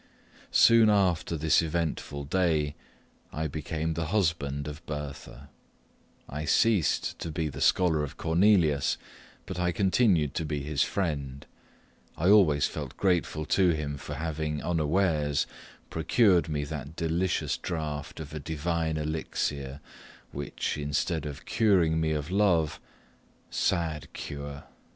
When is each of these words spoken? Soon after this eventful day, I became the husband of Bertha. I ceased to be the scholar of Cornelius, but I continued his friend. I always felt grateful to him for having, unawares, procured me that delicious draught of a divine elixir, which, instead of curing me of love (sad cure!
Soon 0.49 0.89
after 0.89 1.37
this 1.37 1.61
eventful 1.61 2.23
day, 2.23 2.73
I 3.31 3.45
became 3.45 3.93
the 3.93 4.07
husband 4.07 4.67
of 4.67 4.83
Bertha. 4.87 5.49
I 6.27 6.43
ceased 6.43 7.19
to 7.19 7.29
be 7.29 7.49
the 7.49 7.61
scholar 7.61 8.03
of 8.03 8.17
Cornelius, 8.17 8.97
but 9.45 9.59
I 9.59 9.71
continued 9.71 10.35
his 10.35 10.81
friend. 10.81 11.45
I 12.17 12.29
always 12.29 12.65
felt 12.65 12.97
grateful 12.97 13.45
to 13.45 13.69
him 13.75 13.95
for 13.99 14.15
having, 14.15 14.63
unawares, 14.63 15.45
procured 15.91 16.49
me 16.49 16.63
that 16.63 16.95
delicious 16.95 17.55
draught 17.55 18.19
of 18.19 18.33
a 18.33 18.39
divine 18.39 18.97
elixir, 18.97 19.81
which, 20.31 20.79
instead 20.79 21.27
of 21.27 21.45
curing 21.45 22.01
me 22.01 22.09
of 22.13 22.31
love 22.31 22.79
(sad 23.51 24.11
cure! 24.13 24.63